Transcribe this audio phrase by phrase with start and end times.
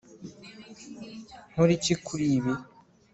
[1.51, 2.53] Nkore iki kuri ibi